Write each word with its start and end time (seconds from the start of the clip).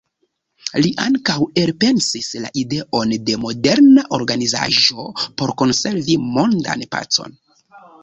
Li 0.85 0.87
ankaŭ 1.03 1.35
elpensis 1.63 2.31
la 2.47 2.49
ideon 2.63 3.15
de 3.29 3.37
moderna 3.45 4.09
organizaĵo 4.21 5.09
por 5.23 5.57
konservi 5.65 6.21
mondan 6.35 6.87
pacon. 6.99 7.43